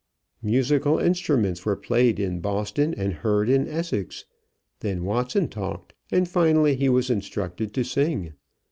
Musical 0.41 0.97
instruments 0.97 1.63
were 1.63 1.75
played 1.75 2.19
in 2.19 2.39
Boston 2.39 2.95
and 2.95 3.13
heard 3.13 3.47
in 3.51 3.67
Essex; 3.67 4.25
then 4.79 5.03
Watson 5.05 5.47
talked, 5.47 5.93
and 6.11 6.27
finally 6.27 6.73
he 6.75 6.89
was 6.89 7.11
instructed 7.11 7.71
to 7.75 7.83
sing. 7.83 8.33